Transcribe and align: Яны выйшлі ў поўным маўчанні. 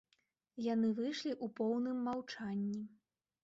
Яны 0.73 0.89
выйшлі 1.01 1.31
ў 1.43 1.47
поўным 1.61 2.03
маўчанні. 2.11 2.85